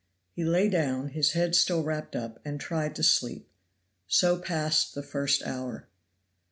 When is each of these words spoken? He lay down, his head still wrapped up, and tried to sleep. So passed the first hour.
He 0.33 0.43
lay 0.43 0.67
down, 0.67 1.09
his 1.09 1.33
head 1.33 1.53
still 1.53 1.83
wrapped 1.83 2.15
up, 2.15 2.39
and 2.43 2.59
tried 2.59 2.95
to 2.95 3.03
sleep. 3.03 3.47
So 4.07 4.39
passed 4.39 4.95
the 4.95 5.03
first 5.03 5.43
hour. 5.45 5.89